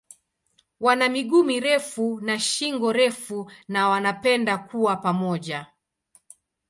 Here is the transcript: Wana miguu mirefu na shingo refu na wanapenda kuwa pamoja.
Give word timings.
Wana 0.79 1.09
miguu 1.09 1.43
mirefu 1.43 2.21
na 2.21 2.39
shingo 2.39 2.91
refu 2.93 3.51
na 3.67 3.89
wanapenda 3.89 4.57
kuwa 4.57 4.95
pamoja. 4.95 5.67